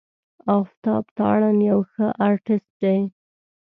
آفتاب 0.57 1.03
تارڼ 1.17 1.41
یو 1.69 1.79
ښه 1.91 2.07
آرټسټ 2.27 2.65
دی. 2.81 2.99